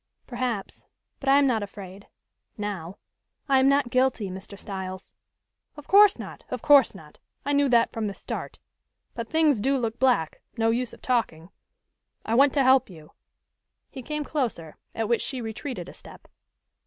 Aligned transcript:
"Perhaps, 0.25 0.83
but 1.19 1.29
I 1.29 1.37
am 1.37 1.45
not 1.45 1.61
afraid 1.61 2.07
now. 2.57 2.97
I 3.47 3.59
am 3.59 3.69
not 3.69 3.91
guilty, 3.91 4.31
Mr. 4.31 4.57
Styles." 4.57 5.13
"Of 5.77 5.87
course 5.87 6.17
not! 6.17 6.43
Of 6.49 6.63
course 6.63 6.95
not! 6.95 7.19
I 7.45 7.53
knew 7.53 7.69
that 7.69 7.91
from 7.93 8.07
the 8.07 8.15
start. 8.15 8.57
But 9.13 9.29
things 9.29 9.59
do 9.59 9.77
look 9.77 9.99
black, 9.99 10.41
no 10.57 10.71
use 10.71 10.91
of 10.91 11.03
talking. 11.03 11.51
I 12.25 12.33
want 12.33 12.51
to 12.53 12.63
help 12.63 12.89
you." 12.89 13.11
He 13.91 14.01
came 14.01 14.23
closer, 14.23 14.75
at 14.95 15.07
which 15.07 15.21
she 15.21 15.39
retreated 15.39 15.87
a 15.87 15.93
step. 15.93 16.27